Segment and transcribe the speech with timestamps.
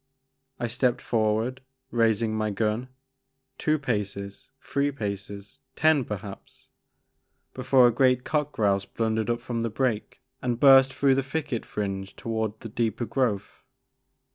[0.59, 2.87] I stepped forward, raising my gun,
[3.59, 6.69] two paces, three paces, ten perhaps,
[7.53, 11.67] before a great cock grouse blundered up from the brake and burst through the thicket
[11.67, 13.63] fringe toward the deeper growth.